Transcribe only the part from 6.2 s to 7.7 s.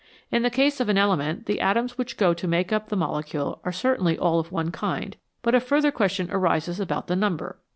arises about the number.